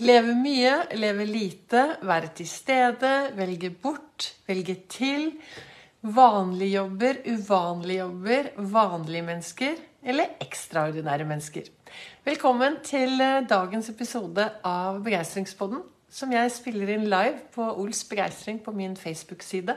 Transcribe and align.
Leve 0.00 0.32
mye, 0.32 0.70
leve 0.96 1.26
lite, 1.28 1.80
være 2.08 2.30
til 2.38 2.46
stede, 2.48 3.10
velge 3.36 3.68
bort, 3.76 4.30
velge 4.48 4.78
til. 4.88 5.26
Vanlige 6.00 6.78
jobber, 6.78 7.18
uvanlige 7.28 7.98
jobber, 7.98 8.48
vanlige 8.56 9.22
mennesker 9.22 9.74
eller 10.02 10.32
ekstraordinære 10.40 11.26
mennesker. 11.28 11.68
Velkommen 12.24 12.78
til 12.82 13.20
eh, 13.20 13.44
dagens 13.44 13.92
episode 13.92 14.48
av 14.64 15.02
Begeistringspodden, 15.04 15.84
som 16.08 16.32
jeg 16.32 16.56
spiller 16.56 16.94
inn 16.96 17.04
live 17.12 17.44
på 17.52 17.68
Ols 17.76 18.00
Begeistring 18.08 18.62
på 18.64 18.72
min 18.72 18.96
Facebook-side. 18.96 19.76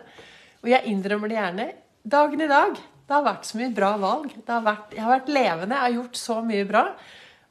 Og 0.64 0.72
jeg 0.72 0.96
innrømmer 0.96 1.28
det 1.28 1.42
gjerne. 1.42 1.68
Dagen 2.08 2.48
i 2.48 2.50
dag 2.50 2.72
det 2.80 3.14
har 3.14 3.28
vært 3.28 3.52
så 3.52 3.60
mye 3.60 3.76
bra 3.76 3.92
valg. 4.00 4.32
Vært, 4.48 4.96
jeg 4.96 5.04
har 5.04 5.18
vært 5.18 5.36
levende, 5.36 5.76
jeg 5.76 5.84
har 5.90 6.00
gjort 6.00 6.24
så 6.24 6.42
mye 6.42 6.72
bra. 6.72 6.88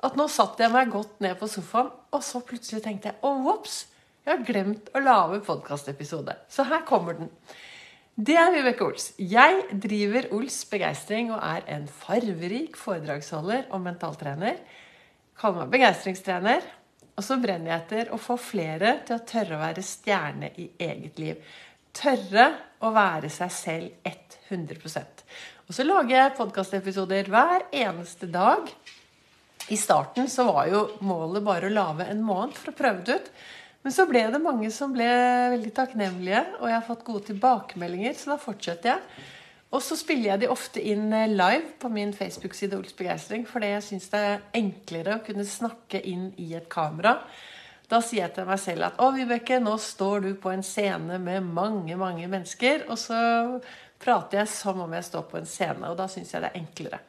At 0.04 0.18
nå 0.20 0.26
satt 0.28 0.60
jeg 0.60 0.72
meg 0.72 0.92
godt 0.92 1.22
ned 1.24 1.38
på 1.40 1.48
sofaen, 1.48 1.92
og 2.12 2.22
så 2.24 2.42
plutselig 2.44 2.82
tenkte 2.84 3.10
jeg 3.10 3.20
å, 3.24 3.30
vops, 3.46 3.84
jeg 4.24 4.38
har 4.38 4.44
glemt 4.44 4.90
å 4.96 5.00
lage 5.04 5.40
podkastepisode. 5.44 6.32
Så 6.48 6.64
her 6.68 6.84
kommer 6.88 7.16
den. 7.18 7.30
Det 8.14 8.36
er 8.38 8.52
Vibeke 8.54 8.86
Ols. 8.86 9.10
Jeg 9.18 9.64
driver 9.82 10.28
Ols 10.36 10.60
Begeistring 10.70 11.32
og 11.34 11.40
er 11.42 11.64
en 11.74 11.84
farverik 11.90 12.78
foredragsholder 12.78 13.66
og 13.74 13.82
mentaltrener. 13.84 14.60
Kaller 15.40 15.64
meg 15.64 15.74
begeistringstrener. 15.74 16.64
Og 17.14 17.26
så 17.26 17.36
brenner 17.42 17.72
jeg 17.72 17.82
etter 17.82 18.12
å 18.14 18.18
få 18.18 18.38
flere 18.40 18.96
til 19.06 19.18
å 19.18 19.24
tørre 19.28 19.58
å 19.58 19.62
være 19.62 19.84
stjerne 19.86 20.50
i 20.62 20.68
eget 20.86 21.20
liv. 21.20 21.52
Tørre 21.94 22.48
å 22.80 22.90
være 22.94 23.30
seg 23.30 23.52
selv 23.54 24.08
100% 24.08 25.24
Og 25.68 25.76
så 25.76 25.86
lager 25.86 26.16
jeg 26.16 26.36
podkastepisoder 26.38 27.28
hver 27.34 27.68
eneste 27.74 28.30
dag. 28.30 28.72
I 29.72 29.76
starten 29.80 30.28
så 30.28 30.44
var 30.50 30.66
jo 30.68 30.86
målet 31.04 31.44
bare 31.44 31.70
å 31.70 31.72
lage 31.72 32.08
en 32.10 32.24
måned 32.24 32.56
for 32.58 32.72
å 32.72 32.76
prøve 32.76 33.04
det 33.06 33.20
ut. 33.20 33.30
Men 33.84 33.92
så 33.92 34.06
ble 34.08 34.22
det 34.32 34.40
mange 34.40 34.70
som 34.72 34.92
ble 34.92 35.06
veldig 35.54 35.70
takknemlige, 35.76 36.42
og 36.60 36.68
jeg 36.68 36.76
har 36.78 36.86
fått 36.86 37.04
gode 37.04 37.26
tilbakemeldinger, 37.28 38.14
så 38.16 38.32
da 38.32 38.38
fortsetter 38.40 38.94
jeg. 38.94 39.24
Og 39.74 39.82
så 39.82 39.96
spiller 39.98 40.30
jeg 40.30 40.44
de 40.44 40.52
ofte 40.52 40.80
inn 40.80 41.08
eh, 41.12 41.32
live 41.32 41.74
på 41.82 41.90
min 41.92 42.14
Facebook-side 42.14 42.78
Ols 42.78 42.94
Begeistring, 42.96 43.44
fordi 43.48 43.72
jeg 43.72 43.86
syns 43.88 44.06
det 44.12 44.20
er 44.22 44.44
enklere 44.60 45.18
å 45.18 45.24
kunne 45.26 45.46
snakke 45.48 46.00
inn 46.06 46.28
i 46.40 46.52
et 46.56 46.68
kamera. 46.72 47.16
Da 47.90 48.00
sier 48.00 48.22
jeg 48.22 48.36
til 48.36 48.46
meg 48.48 48.60
selv 48.62 48.86
at 48.86 49.00
å, 49.02 49.10
Vibeke, 49.12 49.58
nå 49.60 49.74
står 49.82 50.24
du 50.24 50.30
på 50.40 50.52
en 50.54 50.64
scene 50.64 51.18
med 51.20 51.44
mange, 51.44 51.98
mange 52.00 52.28
mennesker. 52.30 52.86
Og 52.88 53.00
så 53.00 53.18
prater 54.00 54.40
jeg 54.40 54.52
som 54.54 54.80
om 54.84 54.94
jeg 54.96 55.08
står 55.10 55.26
på 55.28 55.40
en 55.40 55.48
scene, 55.48 55.90
og 55.90 55.98
da 55.98 56.08
syns 56.12 56.32
jeg 56.32 56.44
det 56.44 56.52
er 56.52 56.62
enklere. 56.62 57.02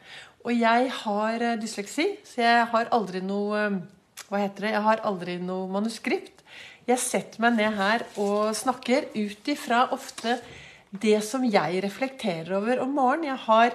Og 0.46 0.54
jeg 0.54 0.90
har 1.02 1.42
eh, 1.42 1.58
dysleksi, 1.58 2.12
så 2.26 2.44
jeg 2.44 2.66
har 2.70 2.92
aldri 2.94 3.22
noe 3.26 3.62
eh, 3.64 3.80
Hva 4.30 4.42
heter 4.44 4.68
det? 4.68 4.76
Jeg 4.76 4.86
har 4.86 5.02
aldri 5.06 5.40
noe 5.42 5.66
manuskript. 5.70 6.44
Jeg 6.86 7.02
setter 7.02 7.42
meg 7.42 7.58
ned 7.58 7.74
her 7.78 8.06
og 8.22 8.54
snakker 8.58 9.10
ut 9.16 9.50
ifra 9.50 9.88
ofte 9.94 10.38
det 11.02 11.18
som 11.26 11.44
jeg 11.50 11.82
reflekterer 11.84 12.54
over 12.60 12.84
om 12.84 12.94
morgenen. 12.94 13.32
Jeg 13.32 13.42
har 13.48 13.74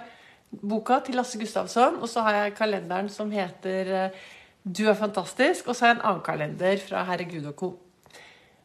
boka 0.50 1.00
til 1.06 1.18
Lasse 1.18 1.38
Gustavsson, 1.38 1.98
og 1.98 2.10
så 2.10 2.22
har 2.26 2.38
jeg 2.38 2.56
kalenderen 2.58 3.10
som 3.12 3.34
heter 3.34 3.92
eh, 4.04 4.22
Du 4.62 4.86
er 4.86 4.98
fantastisk, 4.98 5.66
og 5.66 5.74
så 5.74 5.86
har 5.86 5.94
jeg 5.94 6.00
en 6.00 6.06
annen 6.06 6.24
kalender 6.26 6.82
fra 6.86 7.04
Herregud 7.10 7.50
og 7.50 7.58
co. 7.58 7.74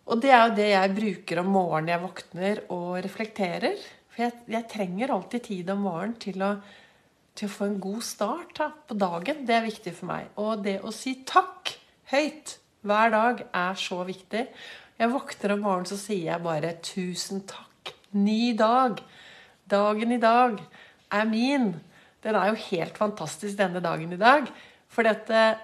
Og 0.05 0.21
det 0.21 0.29
er 0.29 0.41
jo 0.45 0.57
det 0.61 0.71
jeg 0.75 0.95
bruker 1.01 1.41
om 1.41 1.53
morgenen 1.57 1.95
jeg 1.95 2.05
våkner 2.05 2.65
og 2.69 2.89
reflekterer. 3.01 3.77
For 4.13 4.27
jeg, 4.27 4.41
jeg 4.53 4.69
trenger 4.69 5.13
alltid 5.15 5.47
tid 5.49 5.69
om 5.73 5.87
morgenen 5.87 6.19
til 6.21 6.45
å 6.45 6.55
til 7.35 7.49
å 7.49 7.51
få 7.51 7.67
en 7.69 7.79
god 7.83 8.03
start 8.05 8.53
da, 8.59 8.69
på 8.87 8.97
dagen. 8.97 9.43
Det 9.47 9.55
er 9.57 9.67
viktig 9.67 9.93
for 9.97 10.09
meg. 10.11 10.29
Og 10.39 10.63
det 10.65 10.79
å 10.83 10.93
si 10.95 11.17
takk 11.27 11.75
høyt 12.11 12.57
hver 12.85 13.11
dag 13.13 13.43
er 13.49 13.79
så 13.79 14.03
viktig. 14.07 14.45
Jeg 14.95 15.11
våkner 15.11 15.55
om 15.55 15.65
morgenen, 15.65 15.89
så 15.89 15.97
sier 15.99 16.31
jeg 16.31 16.45
bare 16.45 16.77
'tusen 16.79 17.43
takk'. 17.49 17.93
Ny 18.15 18.55
dag. 18.55 19.01
Dagen 19.67 20.11
i 20.11 20.21
dag 20.21 20.61
er 21.11 21.25
min. 21.25 21.73
Den 22.23 22.35
er 22.35 22.47
jo 22.47 22.65
helt 22.71 22.97
fantastisk, 22.97 23.57
denne 23.57 23.81
dagen 23.83 24.13
i 24.13 24.21
dag. 24.21 24.47
For 24.87 25.03
dette, 25.03 25.33
eh, 25.35 25.57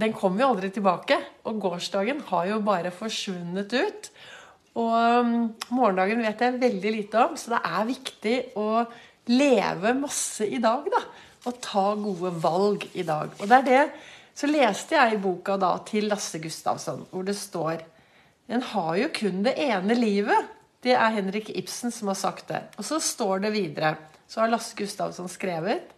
den 0.00 0.12
kommer 0.12 0.40
jo 0.40 0.48
aldri 0.54 0.70
tilbake. 0.70 1.18
Og 1.44 1.60
gårsdagen 1.60 2.20
har 2.30 2.46
jo 2.46 2.60
bare 2.60 2.90
forsvunnet 2.90 3.72
ut. 3.72 4.10
Og 4.78 4.94
um, 4.94 5.54
morgendagen 5.74 6.22
vet 6.22 6.40
jeg 6.40 6.60
veldig 6.60 6.92
lite 6.94 7.18
om, 7.18 7.36
så 7.36 7.56
det 7.56 7.60
er 7.66 7.88
viktig 7.88 8.36
å 8.56 8.86
leve 9.30 9.94
masse 9.94 10.46
i 10.46 10.58
dag, 10.62 10.86
da. 10.90 11.02
Og 11.48 11.60
ta 11.62 11.84
gode 11.96 12.32
valg 12.42 12.86
i 12.92 13.04
dag. 13.06 13.32
Og 13.38 13.48
det 13.48 13.60
er 13.60 13.68
det 13.68 13.84
Så 14.40 14.48
leste 14.48 14.94
jeg 14.94 15.14
i 15.14 15.20
boka 15.20 15.56
da 15.60 15.74
til 15.84 16.06
Lasse 16.08 16.38
Gustavsson, 16.40 17.02
hvor 17.10 17.24
det 17.26 17.36
står 17.36 17.82
En 18.48 18.62
har 18.62 18.94
jo 18.96 19.08
kun 19.14 19.42
det 19.44 19.54
ene 19.58 19.94
livet. 19.94 20.48
Det 20.80 20.94
er 20.96 21.12
Henrik 21.12 21.50
Ibsen 21.50 21.92
som 21.92 22.08
har 22.08 22.16
sagt 22.16 22.48
det. 22.48 22.62
Og 22.78 22.84
så 22.84 23.00
står 23.00 23.44
det 23.44 23.52
videre, 23.52 23.96
så 24.26 24.40
har 24.40 24.52
Lasse 24.52 24.76
Gustavsson 24.76 25.28
skrevet 25.28 25.92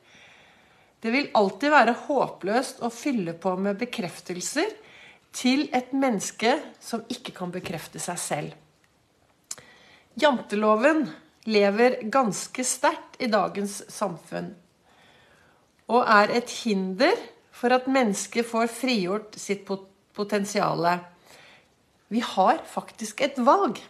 Det 1.00 1.10
vil 1.10 1.30
alltid 1.34 1.70
være 1.70 1.96
håpløst 2.06 2.82
å 2.82 2.90
fylle 2.90 3.34
på 3.34 3.54
med 3.56 3.78
bekreftelser 3.78 4.74
til 5.32 5.68
et 5.72 5.92
menneske 5.96 6.58
som 6.80 7.04
ikke 7.08 7.32
kan 7.34 7.50
bekrefte 7.50 7.98
seg 8.02 8.18
selv. 8.20 8.52
Janteloven 10.20 11.06
lever 11.48 11.98
ganske 12.12 12.64
sterkt 12.64 13.18
i 13.22 13.28
dagens 13.30 13.82
samfunn. 13.92 14.52
Og 15.90 16.04
er 16.06 16.32
et 16.38 16.50
hinder 16.62 17.16
for 17.52 17.74
at 17.74 17.88
mennesket 17.90 18.46
får 18.48 18.70
frigjort 18.72 19.36
sitt 19.40 19.66
potensial. 20.16 20.86
Vi 22.12 22.22
har 22.24 22.62
faktisk 22.68 23.20
et 23.24 23.38
valg. 23.42 23.80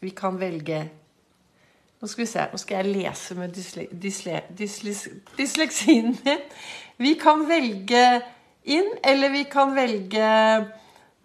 Vi 0.00 0.14
kan 0.14 0.38
velge 0.40 0.88
Nå 1.98 2.06
skal 2.06 2.22
vi 2.22 2.30
se, 2.30 2.42
nå 2.52 2.58
skal 2.62 2.76
jeg 2.78 2.94
lese 2.94 3.34
med 3.34 3.50
dysle, 3.50 3.88
dysle, 3.90 4.36
dysle, 4.54 4.92
dysleksien 5.34 6.12
min. 6.14 6.44
Vi 7.02 7.16
kan 7.18 7.42
velge 7.48 8.02
inn, 8.70 8.92
eller 9.02 9.32
vi 9.34 9.40
kan 9.50 9.74
velge 9.74 10.28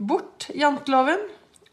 bort 0.01 0.47
janteloven 0.49 1.21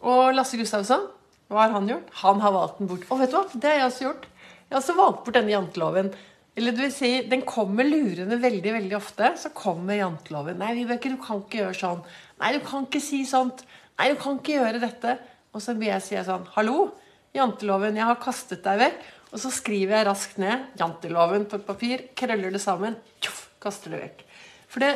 og 0.04 0.34
Lasse 0.37 0.60
Gustavsson. 0.60 1.09
Hva 1.50 1.65
har 1.65 1.75
han 1.75 1.88
gjort? 1.91 2.11
Han 2.22 2.41
har 2.44 2.55
valgt 2.55 2.78
den 2.78 2.91
bort. 2.91 3.06
Og 3.11 3.19
vet 3.19 3.33
du 3.33 3.37
hva? 3.37 3.47
Det 3.50 3.66
har 3.71 3.81
jeg 3.81 3.87
også 3.88 4.05
gjort. 4.05 4.27
Jeg 4.61 4.71
har 4.71 4.81
også 4.81 4.94
valgt 5.00 5.25
bort 5.27 5.34
denne 5.34 5.50
janteloven. 5.50 6.11
Eller 6.59 6.75
det 6.77 6.84
vil 6.84 6.93
si, 6.94 7.11
Den 7.27 7.43
kommer 7.47 7.87
lurende 7.87 8.38
veldig 8.38 8.75
veldig 8.77 8.97
ofte. 8.99 9.33
Så 9.37 9.50
kommer 9.55 9.99
janteloven. 9.99 10.59
'Nei, 10.61 10.77
Vibeke, 10.78 11.11
du 11.11 11.19
kan 11.19 11.43
ikke 11.43 11.65
gjøre 11.65 11.78
sånn.' 11.81 12.05
'Nei, 12.38 12.53
du 12.55 12.61
kan 12.66 12.87
ikke 12.87 13.03
si 13.03 13.25
sånt.' 13.27 13.65
'Nei, 13.99 14.12
du 14.12 14.21
kan 14.22 14.38
ikke 14.38 14.59
gjøre 14.61 14.83
dette.' 14.83 15.19
Og 15.50 15.62
så 15.65 15.75
blir 15.75 15.91
jeg 15.91 16.06
si 16.06 16.15
sånn 16.22 16.47
'Hallo, 16.55 16.93
janteloven, 17.34 17.99
jeg 17.99 18.06
har 18.06 18.22
kastet 18.22 18.62
deg 18.62 18.78
vekk.' 18.87 19.03
Og 19.31 19.38
så 19.38 19.50
skriver 19.55 19.99
jeg 19.99 20.06
raskt 20.06 20.38
ned 20.43 20.71
janteloven 20.78 21.47
på 21.47 21.59
et 21.59 21.67
papir, 21.67 22.06
krøller 22.19 22.50
det 22.50 22.62
sammen, 22.62 22.97
tjoff, 23.22 23.49
kaster 23.62 23.94
det 23.94 24.00
vekk. 24.03 24.25
For 24.71 24.82
det, 24.82 24.94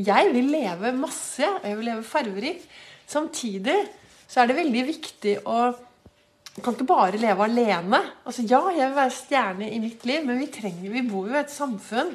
jeg 0.00 0.32
vil 0.32 0.48
leve 0.52 0.92
masse, 0.96 1.44
og 1.44 1.64
jeg 1.68 1.76
vil 1.76 1.90
leve 1.92 2.06
farverikt. 2.08 2.64
Samtidig 3.06 3.76
så 4.26 4.40
er 4.40 4.48
det 4.48 4.56
veldig 4.56 4.84
viktig 4.88 5.34
å 5.44 5.58
du 6.54 6.62
kan 6.62 6.76
ikke 6.76 6.86
bare 6.86 7.18
leve 7.18 7.48
alene. 7.48 7.98
Altså, 8.22 8.44
ja, 8.46 8.60
jeg 8.70 8.86
vil 8.86 8.98
være 9.00 9.14
stjerne 9.16 9.68
i 9.74 9.80
mitt 9.82 10.04
liv, 10.06 10.22
men 10.26 10.38
vi, 10.38 10.48
trenger, 10.54 10.92
vi 10.92 11.02
bor 11.08 11.26
jo 11.26 11.34
i 11.34 11.40
et 11.42 11.52
samfunn. 11.52 12.14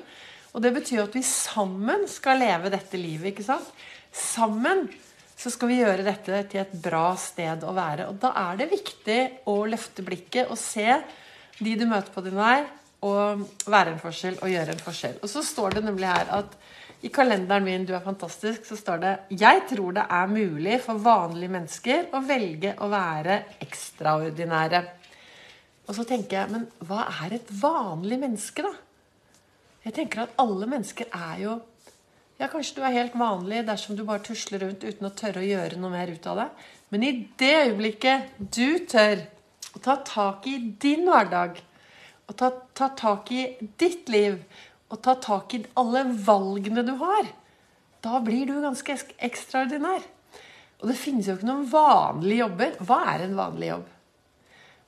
Og 0.56 0.64
det 0.64 0.72
betyr 0.78 1.04
at 1.04 1.16
vi 1.18 1.24
sammen 1.28 2.08
skal 2.10 2.40
leve 2.40 2.72
dette 2.72 2.98
livet. 2.98 3.34
ikke 3.34 3.46
sant? 3.46 3.68
Sammen 4.16 4.88
så 5.40 5.52
skal 5.52 5.70
vi 5.72 5.80
gjøre 5.80 6.08
dette 6.08 6.42
til 6.52 6.64
et 6.64 6.72
bra 6.84 7.12
sted 7.20 7.64
å 7.68 7.76
være. 7.76 8.08
Og 8.12 8.20
da 8.24 8.32
er 8.48 8.60
det 8.60 8.72
viktig 8.72 9.20
å 9.52 9.62
løfte 9.70 10.04
blikket 10.08 10.52
og 10.52 10.60
se 10.60 10.88
de 11.60 11.76
du 11.76 11.86
møter 11.88 12.12
på 12.16 12.24
din 12.24 12.40
vei, 12.40 12.64
og 13.06 13.46
være 13.70 13.94
en 13.94 14.02
forskjell 14.02 14.42
og 14.42 14.52
gjøre 14.52 14.76
en 14.76 14.84
forskjell. 14.84 15.20
Og 15.24 15.32
så 15.32 15.44
står 15.46 15.78
det 15.78 15.86
nemlig 15.86 16.08
her 16.10 16.32
at 16.36 16.58
i 17.02 17.08
kalenderen 17.08 17.64
min 17.64 17.86
'Du 17.86 17.94
er 17.96 18.04
fantastisk' 18.04 18.68
så 18.68 18.76
står 18.76 18.98
det 18.98 19.20
'Jeg 19.32 19.62
tror 19.70 19.92
det 19.92 20.06
er 20.10 20.28
mulig 20.28 20.82
for 20.82 20.94
vanlige 20.94 21.50
mennesker 21.50 22.06
å 22.14 22.20
velge 22.28 22.76
å 22.78 22.90
være 22.90 23.44
ekstraordinære'. 23.62 24.88
Og 25.88 25.96
så 25.96 26.04
tenker 26.04 26.40
jeg, 26.40 26.52
men 26.52 26.68
hva 26.86 27.08
er 27.24 27.34
et 27.34 27.62
vanlig 27.62 28.20
menneske, 28.20 28.62
da? 28.62 28.74
Jeg 29.86 29.94
tenker 29.94 30.22
at 30.22 30.36
alle 30.38 30.68
mennesker 30.68 31.06
er 31.14 31.44
jo 31.44 31.62
Ja, 32.40 32.48
kanskje 32.48 32.76
du 32.76 32.82
er 32.88 32.94
helt 32.96 33.16
vanlig 33.20 33.66
dersom 33.68 33.98
du 33.98 34.06
bare 34.06 34.24
tusler 34.24 34.60
rundt 34.60 34.84
uten 34.84 35.06
å 35.06 35.12
tørre 35.12 35.42
å 35.42 35.48
gjøre 35.48 35.76
noe 35.76 35.92
mer 35.92 36.08
ut 36.08 36.28
av 36.28 36.38
det. 36.38 36.50
Men 36.90 37.04
i 37.04 37.28
det 37.38 37.56
øyeblikket 37.66 38.22
du 38.40 38.80
tør 38.88 39.26
å 39.76 39.82
ta 39.84 39.98
tak 40.08 40.48
i 40.48 40.58
din 40.80 41.04
hverdag, 41.04 41.60
og 42.30 42.38
ta, 42.38 42.52
ta 42.78 42.92
tak 42.94 43.32
i 43.34 43.48
ditt 43.82 44.10
liv, 44.14 44.38
og 44.90 45.02
ta 45.06 45.16
tak 45.22 45.54
i 45.58 45.64
alle 45.78 46.06
valgene 46.26 46.86
du 46.86 46.96
har, 47.02 47.30
da 48.06 48.22
blir 48.24 48.46
du 48.48 48.60
ganske 48.64 48.96
ekstraordinær. 49.26 50.06
Og 50.80 50.92
det 50.92 51.00
finnes 51.00 51.28
jo 51.28 51.36
ikke 51.36 51.50
noen 51.50 51.66
vanlige 51.68 52.46
jobber. 52.46 52.78
Hva 52.88 53.00
er 53.12 53.26
en 53.26 53.36
vanlig 53.36 53.74
jobb? 53.74 53.88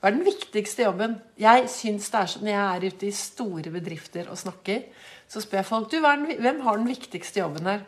Hva 0.00 0.08
er 0.08 0.14
den 0.16 0.26
viktigste 0.26 0.86
jobben? 0.86 1.18
Jeg 1.38 1.66
synes 1.70 2.08
det 2.10 2.20
er 2.20 2.30
sånn, 2.32 2.46
Når 2.46 2.54
jeg 2.54 2.62
er 2.62 2.86
ute 2.88 3.06
i 3.06 3.16
store 3.18 3.72
bedrifter 3.74 4.30
og 4.32 4.40
snakker, 4.40 4.86
så 5.28 5.42
spør 5.42 5.60
jeg 5.60 5.68
folk 5.68 5.90
du, 5.92 5.98
hvem 6.00 6.62
har 6.64 6.80
den 6.80 6.88
viktigste 6.88 7.42
jobben 7.42 7.68
her. 7.68 7.84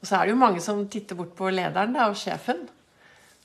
Og 0.00 0.08
så 0.08 0.16
er 0.16 0.26
det 0.26 0.34
jo 0.34 0.40
mange 0.40 0.64
som 0.64 0.82
titter 0.88 1.18
bort 1.18 1.36
på 1.36 1.52
lederen 1.52 1.94
da, 1.94 2.08
og 2.10 2.18
sjefen. 2.18 2.64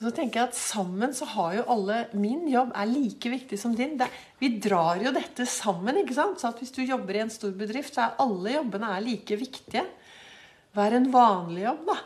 Så 0.02 0.10
tenker 0.10 0.40
jeg 0.40 0.50
at 0.50 0.58
sammen 0.58 1.12
så 1.14 1.28
har 1.36 1.56
jo 1.60 1.66
alle 1.70 1.98
Min 2.18 2.48
jobb 2.50 2.72
er 2.74 2.90
like 2.90 3.30
viktig 3.30 3.60
som 3.62 3.76
din. 3.78 4.00
Det, 4.00 4.08
vi 4.42 4.56
drar 4.64 4.98
jo 5.04 5.14
dette 5.14 5.46
sammen. 5.46 6.00
ikke 6.02 6.18
sant? 6.18 6.42
Så 6.42 6.50
at 6.50 6.62
hvis 6.62 6.74
du 6.74 6.82
jobber 6.82 7.20
i 7.20 7.22
en 7.22 7.34
stor 7.34 7.54
bedrift, 7.58 7.94
så 7.94 8.08
er 8.08 8.24
alle 8.24 8.56
jobbene 8.56 8.96
er 8.96 9.06
like 9.06 9.38
viktige. 9.38 9.86
Hva 10.74 10.88
er 10.88 10.98
en 10.98 11.12
vanlig 11.14 11.68
jobb, 11.68 11.86
da? 11.92 12.00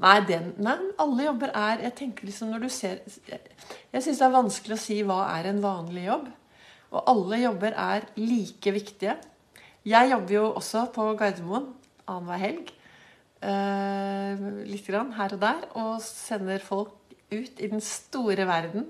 Nei, 0.00 0.18
den, 0.28 0.52
nei, 0.64 0.76
alle 1.00 1.26
jobber 1.26 1.50
er 1.56 1.82
Jeg 1.84 1.92
tenker 1.98 2.24
liksom 2.24 2.48
når 2.54 2.62
du 2.62 2.70
ser 2.72 3.02
Jeg, 3.28 3.40
jeg 3.92 4.04
syns 4.06 4.22
det 4.22 4.24
er 4.24 4.32
vanskelig 4.32 4.76
å 4.78 4.80
si 4.80 4.96
hva 5.04 5.18
er 5.34 5.50
en 5.50 5.64
vanlig 5.64 6.06
jobb. 6.10 6.28
Og 6.90 7.10
alle 7.14 7.40
jobber 7.44 7.76
er 7.78 8.08
like 8.20 8.76
viktige. 8.76 9.16
Jeg 9.88 10.12
jobber 10.12 10.36
jo 10.36 10.46
også 10.60 10.86
på 10.92 11.08
Gardermoen 11.16 11.70
annenhver 12.04 12.40
helg. 12.44 12.72
Eh, 13.40 14.48
litt 14.68 14.88
grann 14.88 15.14
her 15.16 15.36
og 15.36 15.44
der. 15.44 15.68
Og 15.80 16.00
sender 16.04 16.60
folk 16.64 16.99
ut 17.32 17.60
i 17.60 17.70
den 17.70 17.82
store 17.84 18.46
verden. 18.48 18.86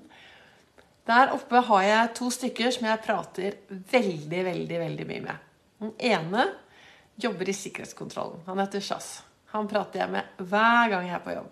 Der 1.08 1.32
oppe 1.34 1.62
har 1.66 1.86
jeg 1.86 2.12
to 2.18 2.28
stykker 2.32 2.74
som 2.74 2.86
jeg 2.86 3.02
prater 3.04 3.56
veldig, 3.68 4.42
veldig, 4.50 4.80
veldig 4.84 5.06
mye 5.08 5.24
med. 5.24 5.48
Den 5.80 5.94
ene 6.12 6.44
jobber 7.20 7.48
i 7.48 7.56
sikkerhetskontrollen. 7.56 8.44
Han 8.46 8.60
heter 8.62 8.84
Sjass. 8.84 9.10
Han 9.54 9.68
prater 9.70 10.04
jeg 10.04 10.12
med 10.12 10.44
hver 10.50 10.92
gang 10.92 11.08
jeg 11.08 11.16
er 11.16 11.24
på 11.24 11.34
jobb. 11.34 11.50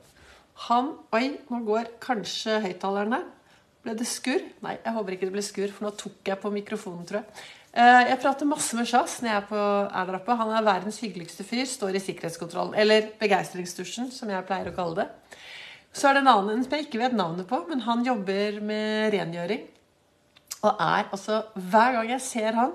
Han 0.68 0.92
Oi, 1.14 1.26
nå 1.48 1.62
går 1.66 1.94
kanskje 2.02 2.60
høyttalerne. 2.64 3.22
Ble 3.84 3.94
det 3.98 4.08
skurr? 4.10 4.42
Nei, 4.64 4.76
jeg 4.82 4.94
håper 4.94 5.14
ikke 5.14 5.28
det 5.28 5.34
ble 5.36 5.44
skurr, 5.46 5.72
for 5.74 5.86
nå 5.86 5.94
tok 5.98 6.28
jeg 6.28 6.40
på 6.42 6.52
mikrofonen, 6.54 7.06
tror 7.08 7.22
jeg. 7.22 7.44
Eh, 7.78 8.08
jeg 8.10 8.18
prater 8.22 8.48
masse 8.48 8.76
med 8.76 8.88
Sjass 8.90 9.18
når 9.22 9.30
jeg 9.30 9.38
er, 9.38 9.46
på, 9.50 9.58
er 9.58 10.08
der 10.08 10.18
oppe. 10.18 10.36
Han 10.40 10.50
er 10.54 10.66
verdens 10.66 10.98
hyggeligste 11.04 11.46
fyr. 11.46 11.66
Står 11.68 11.98
i 11.98 12.02
sikkerhetskontrollen. 12.02 12.74
Eller 12.78 13.12
begeistringsdusjen, 13.20 14.10
som 14.14 14.30
jeg 14.32 14.46
pleier 14.48 14.70
å 14.70 14.76
kalle 14.76 15.04
det. 15.04 15.08
Så 15.92 16.08
er 16.08 16.16
det 16.16 16.22
en 16.24 16.32
annen 16.34 16.62
som 16.64 16.76
jeg 16.76 16.86
ikke 16.86 17.00
vet 17.00 17.16
navnet 17.16 17.48
på, 17.48 17.60
men 17.68 17.82
han 17.86 18.04
jobber 18.06 18.60
med 18.64 19.12
rengjøring. 19.14 19.64
Og 20.58 20.70
er 20.74 21.08
altså 21.14 21.42
Hver 21.54 21.98
gang 21.98 22.12
jeg 22.12 22.24
ser 22.24 22.58
han, 22.58 22.74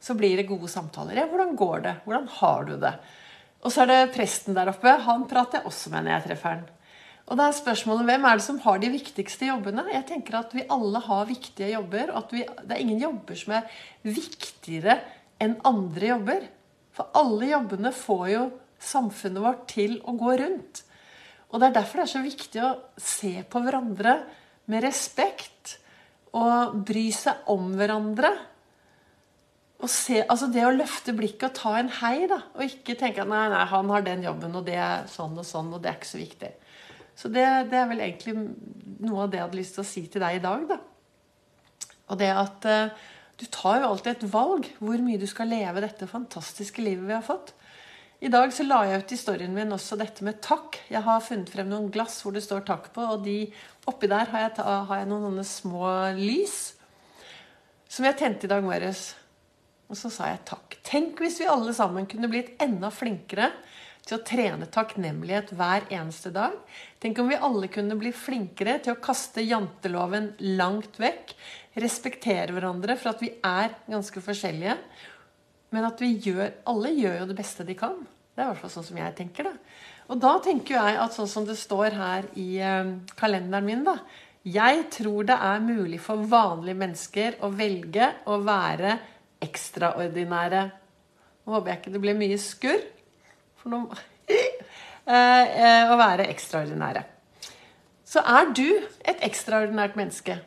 så 0.00 0.14
blir 0.14 0.38
det 0.38 0.48
gode 0.48 0.68
samtaler. 0.70 1.16
Ja, 1.16 1.26
'Hvordan 1.26 1.56
går 1.56 1.78
det? 1.82 1.94
Hvordan 2.04 2.28
har 2.28 2.64
du 2.64 2.76
det?' 2.76 2.98
Og 3.64 3.72
så 3.72 3.82
er 3.82 3.86
det 3.86 4.14
presten 4.14 4.54
der 4.54 4.70
oppe. 4.70 4.86
Han 4.86 5.26
prater 5.26 5.58
jeg 5.58 5.66
også 5.66 5.90
med 5.90 6.04
når 6.04 6.12
jeg 6.12 6.24
treffer 6.28 6.48
han. 6.54 6.66
Og 7.28 7.36
da 7.36 7.48
er 7.48 7.56
spørsmålet 7.58 8.06
hvem 8.08 8.24
er 8.24 8.38
det 8.38 8.44
som 8.46 8.60
har 8.64 8.78
de 8.78 8.88
viktigste 8.88 9.48
jobbene? 9.50 9.84
Jeg 9.92 10.06
tenker 10.06 10.38
at 10.38 10.54
vi 10.54 10.64
alle 10.70 11.00
har 11.04 11.26
viktige 11.28 11.72
jobber, 11.74 12.12
og 12.12 12.22
at 12.22 12.32
vi, 12.32 12.44
det 12.64 12.76
er 12.76 12.80
ingen 12.80 13.02
jobber 13.02 13.34
som 13.34 13.52
er 13.58 13.66
viktigere 14.06 15.00
enn 15.42 15.58
andre 15.68 16.12
jobber. 16.14 16.46
For 16.96 17.10
alle 17.18 17.50
jobbene 17.50 17.92
får 17.92 18.26
jo 18.32 18.44
samfunnet 18.80 19.44
vårt 19.44 19.66
til 19.74 19.98
å 20.08 20.14
gå 20.16 20.38
rundt. 20.40 20.84
Og 21.48 21.60
det 21.60 21.68
er 21.68 21.78
derfor 21.78 22.00
det 22.00 22.06
er 22.08 22.12
så 22.12 22.24
viktig 22.24 22.62
å 22.64 22.76
se 23.00 23.32
på 23.48 23.62
hverandre 23.64 24.18
med 24.68 24.84
respekt 24.84 25.78
og 26.36 26.76
bry 26.86 27.08
seg 27.14 27.48
om 27.52 27.70
hverandre. 27.78 28.30
Og 29.78 29.90
se, 29.92 30.20
altså 30.24 30.48
Det 30.52 30.64
å 30.66 30.74
løfte 30.74 31.14
blikket 31.16 31.52
og 31.52 31.56
ta 31.56 31.74
en 31.78 31.90
hei, 32.00 32.26
da, 32.30 32.40
og 32.56 32.64
ikke 32.66 32.98
tenke 32.98 33.22
at 33.22 33.30
nei, 33.30 33.44
nei, 33.52 33.64
han 33.70 33.92
har 33.94 34.04
den 34.04 34.24
jobben, 34.26 34.56
og 34.58 34.66
det 34.66 34.76
er 34.82 35.06
sånn 35.10 35.38
og 35.38 35.46
sånn, 35.46 35.70
og 35.72 35.82
det 35.82 35.92
er 35.92 36.00
ikke 36.00 36.10
så 36.10 36.20
viktig. 36.20 36.50
Så 37.18 37.30
det, 37.34 37.46
det 37.70 37.78
er 37.78 37.86
vel 37.90 38.02
egentlig 38.02 38.34
noe 38.38 39.24
av 39.24 39.30
det 39.30 39.38
jeg 39.38 39.46
hadde 39.46 39.60
lyst 39.60 39.78
til 39.78 39.84
å 39.84 39.88
si 39.88 40.02
til 40.10 40.22
deg 40.22 40.38
i 40.38 40.42
dag. 40.42 40.66
da. 40.68 40.78
Og 42.08 42.18
det 42.20 42.28
at 42.34 42.68
uh, 42.68 43.06
du 43.38 43.46
tar 43.54 43.80
jo 43.80 43.92
alltid 43.92 44.12
et 44.16 44.28
valg 44.32 44.68
hvor 44.82 45.02
mye 45.04 45.20
du 45.20 45.26
skal 45.30 45.50
leve 45.50 45.82
dette 45.84 46.10
fantastiske 46.10 46.82
livet 46.82 47.06
vi 47.06 47.14
har 47.14 47.26
fått. 47.26 47.54
I 48.18 48.28
dag 48.34 48.50
så 48.50 48.64
la 48.66 48.80
jeg 48.82 49.04
ut 49.04 49.12
i 49.14 49.16
storyen 49.20 49.52
min 49.54 49.70
også 49.70 49.94
dette 49.98 50.24
med 50.26 50.40
takk. 50.42 50.80
Jeg 50.90 51.04
har 51.06 51.22
funnet 51.22 51.52
frem 51.54 51.68
noen 51.70 51.86
glass 51.94 52.16
hvor 52.24 52.34
det 52.34 52.42
står 52.42 52.64
takk 52.66 52.88
på, 52.96 53.04
og 53.14 53.22
de, 53.22 53.44
oppi 53.86 54.10
der 54.10 54.26
har 54.32 54.48
jeg, 54.48 54.56
har 54.58 55.04
jeg 55.04 55.10
noen 55.10 55.38
små 55.46 55.86
lys 56.18 56.56
som 57.88 58.04
jeg 58.04 58.18
tente 58.18 58.48
i 58.48 58.50
dag 58.50 58.64
morges. 58.66 59.12
Og 59.88 59.96
så 59.96 60.10
sa 60.12 60.32
jeg 60.32 60.42
takk. 60.50 60.76
Tenk 60.84 61.22
hvis 61.22 61.38
vi 61.40 61.46
alle 61.48 61.72
sammen 61.76 62.08
kunne 62.10 62.28
blitt 62.32 62.58
enda 62.60 62.90
flinkere 62.92 63.52
til 64.02 64.18
å 64.18 64.24
trene 64.26 64.66
takknemlighet 64.72 65.52
hver 65.56 65.86
eneste 65.92 66.32
dag. 66.34 66.56
Tenk 66.98 67.20
om 67.22 67.30
vi 67.30 67.38
alle 67.38 67.70
kunne 67.72 67.96
bli 68.00 68.10
flinkere 68.12 68.80
til 68.82 68.96
å 68.96 69.00
kaste 69.04 69.44
janteloven 69.46 70.32
langt 70.58 70.98
vekk. 71.00 71.36
Respektere 71.78 72.50
hverandre 72.56 72.98
for 72.98 73.12
at 73.14 73.22
vi 73.22 73.30
er 73.46 73.78
ganske 73.86 74.24
forskjellige. 74.26 74.74
Men 75.74 75.88
at 75.88 76.00
vi 76.00 76.14
gjør 76.22 76.54
Alle 76.70 76.94
gjør 76.96 77.20
jo 77.22 77.28
det 77.28 77.36
beste 77.38 77.66
de 77.66 77.76
kan. 77.78 77.98
Det 78.32 78.42
er 78.44 78.46
i 78.46 78.52
hvert 78.52 78.62
fall 78.62 78.72
sånn 78.72 78.86
som 78.86 78.98
jeg 79.00 79.14
tenker 79.18 79.48
da. 79.48 79.54
Og 80.08 80.20
da 80.22 80.36
tenker 80.40 80.78
jeg 80.78 80.98
at 81.02 81.16
sånn 81.16 81.28
som 81.28 81.44
det 81.44 81.58
står 81.60 81.96
her 81.98 82.28
i 82.40 82.48
eh, 82.64 82.94
kalenderen 83.18 83.66
min, 83.66 83.84
da 83.84 83.98
Jeg 84.48 84.86
tror 84.94 85.26
det 85.28 85.36
er 85.36 85.60
mulig 85.60 85.98
for 86.00 86.22
vanlige 86.24 86.78
mennesker 86.78 87.40
å 87.44 87.50
velge 87.52 88.06
å 88.30 88.38
være 88.40 88.94
ekstraordinære. 89.44 90.62
Nå 91.44 91.56
håper 91.56 91.72
jeg 91.72 91.80
ikke 91.80 91.92
det 91.96 92.02
blir 92.06 92.16
mye 92.18 92.38
skurr. 92.40 92.86
For 93.60 93.74
nå 93.74 93.82
eh, 94.32 95.12
eh, 95.12 95.90
Å 95.90 95.98
være 95.98 96.30
ekstraordinære. 96.32 97.04
Så 98.08 98.22
er 98.24 98.54
du 98.56 98.68
et 99.04 99.20
ekstraordinært 99.26 99.98
menneske. 99.98 100.38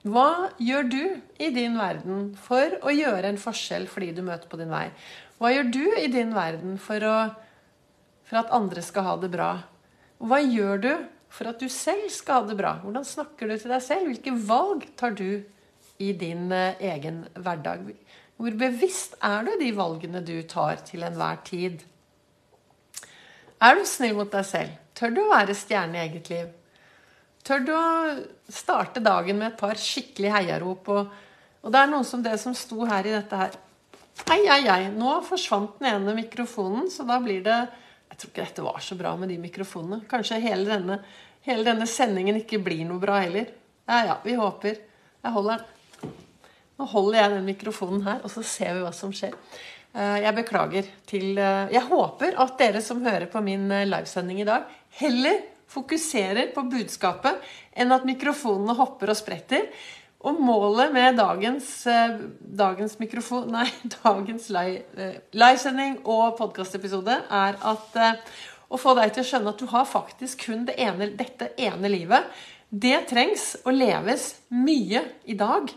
Hva 0.00 0.48
gjør 0.56 0.86
du 0.88 1.02
i 1.36 1.50
din 1.52 1.74
verden 1.76 2.30
for 2.40 2.78
å 2.80 2.92
gjøre 2.94 3.28
en 3.28 3.40
forskjell 3.40 3.84
for 3.90 4.00
de 4.00 4.14
du 4.16 4.22
møter 4.24 4.48
på 4.48 4.56
din 4.56 4.70
vei? 4.72 4.86
Hva 5.36 5.50
gjør 5.52 5.66
du 5.74 5.82
i 6.00 6.08
din 6.12 6.32
verden 6.32 6.78
for, 6.80 7.04
å, 7.04 7.16
for 8.24 8.40
at 8.40 8.54
andre 8.56 8.84
skal 8.84 9.04
ha 9.04 9.16
det 9.20 9.28
bra? 9.32 9.50
Hva 10.20 10.38
gjør 10.40 10.80
du 10.80 10.90
for 11.30 11.50
at 11.52 11.60
du 11.60 11.68
selv 11.68 12.08
skal 12.12 12.40
ha 12.40 12.48
det 12.48 12.56
bra? 12.56 12.74
Hvordan 12.80 13.04
snakker 13.04 13.50
du 13.50 13.58
til 13.58 13.74
deg 13.74 13.84
selv? 13.84 14.08
Hvilke 14.08 14.34
valg 14.48 14.86
tar 15.00 15.12
du 15.20 15.42
i 16.00 16.12
din 16.16 16.48
eh, 16.48 16.80
egen 16.94 17.26
hverdag? 17.36 17.90
Hvor 18.40 18.56
bevisst 18.56 19.18
er 19.20 19.44
du 19.44 19.52
de 19.60 19.68
valgene 19.76 20.24
du 20.24 20.38
tar 20.48 20.80
til 20.88 21.04
enhver 21.04 21.42
tid? 21.44 21.84
Er 23.60 23.76
du 23.76 23.84
snill 23.84 24.16
mot 24.16 24.32
deg 24.32 24.48
selv? 24.48 24.80
Tør 24.96 25.12
du 25.12 25.22
å 25.26 25.32
være 25.34 25.56
stjerne 25.56 26.00
i 26.00 26.06
eget 26.06 26.32
liv? 26.32 26.48
Tør 27.46 27.64
du 27.64 27.72
å 27.72 27.86
starte 28.52 29.02
dagen 29.02 29.38
med 29.40 29.52
et 29.52 29.60
par 29.60 29.78
skikkelig 29.80 30.32
heiarop? 30.34 30.90
Og, 30.92 31.12
og 31.64 31.72
det 31.72 31.80
er 31.80 31.90
noe 31.92 32.06
som 32.06 32.22
det 32.24 32.36
som 32.42 32.56
sto 32.56 32.84
her 32.88 33.08
i 33.08 33.16
dette 33.16 33.40
her 33.40 33.58
Ei, 34.28 34.42
ei, 34.52 34.66
ei. 34.68 34.90
Nå 34.92 35.14
forsvant 35.24 35.78
den 35.80 35.94
ene 35.94 36.12
mikrofonen, 36.18 36.90
så 36.92 37.06
da 37.08 37.16
blir 37.22 37.40
det 37.46 37.56
Jeg 38.10 38.18
tror 38.18 38.30
ikke 38.32 38.44
dette 38.44 38.64
var 38.66 38.82
så 38.84 38.98
bra 38.98 39.14
med 39.16 39.30
de 39.32 39.38
mikrofonene. 39.40 40.02
Kanskje 40.10 40.42
hele 40.42 40.66
denne, 40.68 40.98
hele 41.46 41.64
denne 41.64 41.86
sendingen 41.88 42.40
ikke 42.42 42.60
blir 42.60 42.82
noe 42.84 43.00
bra 43.00 43.20
heller. 43.22 43.48
Ja, 43.88 44.00
ja, 44.10 44.16
vi 44.24 44.34
håper. 44.36 44.80
Jeg 45.22 45.32
holder 45.32 45.62
den. 45.62 46.12
Nå 46.80 46.88
holder 46.90 47.18
jeg 47.20 47.32
den 47.36 47.48
mikrofonen 47.48 48.02
her, 48.04 48.20
og 48.24 48.32
så 48.32 48.42
ser 48.44 48.74
vi 48.76 48.84
hva 48.84 48.92
som 48.96 49.14
skjer. 49.14 49.32
Eh, 49.90 50.18
jeg 50.24 50.36
beklager 50.36 50.90
til 51.08 51.38
eh, 51.38 51.72
Jeg 51.74 51.82
håper 51.88 52.36
at 52.40 52.58
dere 52.60 52.82
som 52.84 53.02
hører 53.04 53.26
på 53.30 53.42
min 53.44 53.66
eh, 53.74 53.88
livesending 53.88 54.42
i 54.42 54.46
dag, 54.48 54.68
heller 55.00 55.40
fokuserer 55.70 56.50
på 56.54 56.64
budskapet 56.70 57.40
enn 57.78 57.94
at 57.94 58.06
mikrofonene 58.08 58.76
hopper 58.78 59.12
og 59.12 59.18
spretter. 59.18 59.68
Og 60.20 60.36
målet 60.36 60.92
med 60.92 61.16
dagens, 61.16 61.68
eh, 61.88 62.18
dagens 62.40 62.98
mikrofon, 63.00 63.48
nei, 63.56 63.68
dagens 64.02 64.50
livesending 64.52 66.00
live 66.00 66.16
og 66.16 66.36
podkastepisode 66.40 67.16
er 67.24 67.60
at 67.72 67.96
eh, 67.96 68.24
å 68.70 68.78
få 68.78 68.94
deg 68.98 69.14
til 69.14 69.24
å 69.24 69.28
skjønne 69.30 69.54
at 69.54 69.62
du 69.62 69.70
har 69.72 69.88
faktisk 69.88 70.44
kun 70.46 70.66
det 70.68 70.76
ene, 70.78 71.10
dette 71.18 71.50
ene 71.58 71.90
livet. 71.90 72.28
Det 72.70 73.00
trengs 73.10 73.56
å 73.66 73.72
leves 73.74 74.34
mye 74.54 75.02
i 75.26 75.34
dag. 75.34 75.72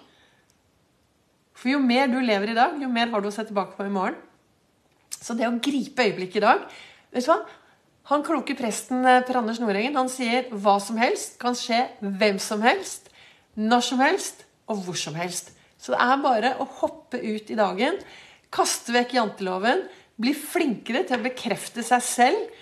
For 1.58 1.72
jo 1.72 1.80
mer 1.82 2.12
du 2.12 2.20
lever 2.20 2.52
i 2.52 2.58
dag, 2.58 2.76
jo 2.82 2.92
mer 2.92 3.10
har 3.14 3.24
du 3.24 3.32
å 3.32 3.34
se 3.34 3.48
tilbake 3.48 3.78
på 3.78 3.88
i 3.88 3.94
morgen. 3.94 4.20
Så 5.14 5.34
det 5.40 5.48
å 5.48 5.56
gripe 5.64 6.04
øyeblikket 6.04 6.42
i 6.42 6.44
dag 6.44 6.66
vet 7.14 7.24
du 7.24 7.30
hva? 7.32 7.40
Han 8.12 8.24
kloke 8.26 8.56
presten 8.60 9.06
eh, 9.08 9.22
Per 9.24 9.40
Anders 9.40 9.62
Nordengen 9.64 9.96
han 9.96 10.12
sier 10.12 10.50
hva 10.52 10.76
som 10.84 11.00
helst 11.00 11.38
kan 11.42 11.56
skje 11.56 11.86
hvem 12.04 12.40
som 12.42 12.64
helst, 12.66 13.08
når 13.56 13.86
som 13.88 14.04
helst 14.04 14.44
og 14.68 14.82
hvor 14.84 14.98
som 15.00 15.16
helst. 15.16 15.54
Så 15.80 15.94
det 15.94 16.02
er 16.04 16.24
bare 16.24 16.54
å 16.60 16.68
hoppe 16.82 17.20
ut 17.20 17.52
i 17.52 17.60
dagen, 17.60 18.00
kaste 18.54 18.94
vekk 18.96 19.18
janteloven, 19.18 19.86
bli 20.20 20.34
flinkere 20.38 21.04
til 21.08 21.20
å 21.20 21.26
bekrefte 21.26 21.84
seg 21.86 22.04
selv. 22.06 22.60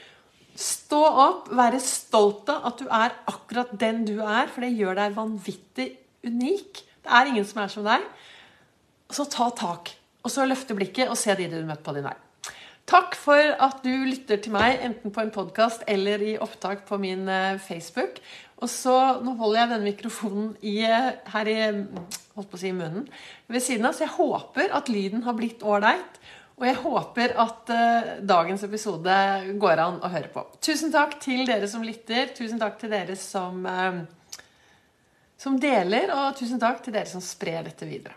Stå 0.58 1.02
opp, 1.02 1.52
være 1.56 1.82
stolt 1.84 2.50
av 2.52 2.66
at 2.70 2.82
du 2.82 2.88
er 2.90 3.14
akkurat 3.30 3.72
den 3.82 4.04
du 4.08 4.18
er, 4.20 4.50
for 4.52 4.66
det 4.66 4.74
gjør 4.74 4.98
deg 5.00 5.18
vanvittig 5.18 5.88
unik. 6.28 6.84
Det 7.02 7.14
er 7.18 7.32
ingen 7.32 7.48
som 7.48 7.64
er 7.64 7.72
som 7.72 7.88
deg. 7.88 8.10
Så 9.12 9.26
ta 9.32 9.50
tak, 9.58 9.94
og 10.22 10.34
så 10.34 10.46
løfte 10.48 10.78
blikket 10.78 11.12
og 11.12 11.20
se 11.20 11.34
de 11.38 11.50
du 11.52 11.62
møter 11.66 11.86
på 11.86 11.96
din 11.98 12.08
vei. 12.08 12.18
Takk 12.90 13.16
for 13.16 13.54
at 13.62 13.84
du 13.86 13.92
lytter 14.08 14.40
til 14.42 14.54
meg, 14.56 14.80
enten 14.84 15.14
på 15.14 15.22
en 15.24 15.32
podkast 15.34 15.84
eller 15.90 16.24
i 16.26 16.34
opptak 16.42 16.84
på 16.88 16.98
min 17.02 17.28
eh, 17.30 17.60
Facebook. 17.62 18.20
Og 18.62 18.70
så, 18.70 18.96
Nå 19.24 19.36
holder 19.40 19.60
jeg 19.60 19.72
denne 19.72 19.90
mikrofonen 19.90 20.50
i, 20.62 20.82
eh, 20.86 21.12
her 21.34 21.50
i, 21.50 21.58
holdt 22.36 22.52
på 22.52 22.60
å 22.60 22.62
si, 22.62 22.74
munnen 22.76 23.08
ved 23.52 23.64
siden 23.64 23.88
av, 23.88 23.96
så 23.96 24.06
jeg 24.06 24.16
håper 24.18 24.74
at 24.78 24.92
lyden 24.92 25.26
har 25.26 25.38
blitt 25.38 25.64
ålreit. 25.64 26.22
Og 26.62 26.68
jeg 26.68 26.78
håper 26.78 27.32
at 27.42 27.72
uh, 27.74 28.10
dagens 28.22 28.62
episode 28.68 29.14
går 29.58 29.80
an 29.82 29.96
å 30.06 30.12
høre 30.14 30.30
på. 30.30 30.44
Tusen 30.62 30.92
takk 30.94 31.16
til 31.24 31.42
dere 31.48 31.66
som 31.66 31.82
lytter. 31.82 32.30
Tusen 32.38 32.62
takk 32.62 32.76
til 32.78 32.92
dere 32.94 33.16
som, 33.18 33.66
uh, 33.66 34.44
som 35.42 35.58
deler. 35.58 36.14
Og 36.14 36.38
tusen 36.38 36.62
takk 36.62 36.84
til 36.86 36.94
dere 36.94 37.10
som 37.10 37.24
sprer 37.26 37.66
dette 37.66 37.88
videre. 37.90 38.14